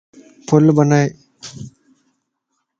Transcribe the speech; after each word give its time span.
ڦل 0.47 0.65
بنائي 0.77 1.07